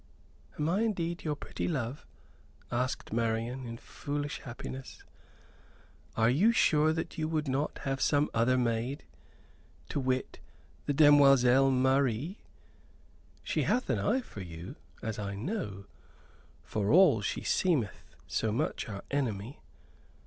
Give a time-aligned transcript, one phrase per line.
[0.57, 2.07] "Am I indeed your pretty love?"
[2.71, 5.03] asked Marian, in foolish happiness;
[6.17, 9.03] "are you sure that you would not have some other maid
[9.89, 10.39] to wit,
[10.87, 12.39] the demoiselle Marie?
[13.43, 15.85] She hath an eye for you, as I know
[16.63, 19.61] for all she seemeth so much our enemy.